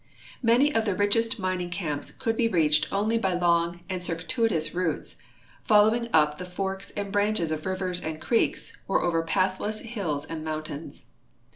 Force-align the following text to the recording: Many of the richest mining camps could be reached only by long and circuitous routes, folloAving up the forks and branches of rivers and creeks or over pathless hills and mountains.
Many 0.41 0.73
of 0.73 0.85
the 0.85 0.95
richest 0.95 1.37
mining 1.37 1.69
camps 1.69 2.09
could 2.09 2.35
be 2.35 2.47
reached 2.47 2.91
only 2.91 3.19
by 3.19 3.35
long 3.35 3.81
and 3.87 4.03
circuitous 4.03 4.73
routes, 4.73 5.17
folloAving 5.69 6.09
up 6.11 6.39
the 6.39 6.45
forks 6.45 6.89
and 6.97 7.11
branches 7.11 7.51
of 7.51 7.67
rivers 7.67 8.01
and 8.01 8.19
creeks 8.19 8.75
or 8.87 9.03
over 9.03 9.21
pathless 9.21 9.81
hills 9.81 10.25
and 10.25 10.43
mountains. 10.43 11.05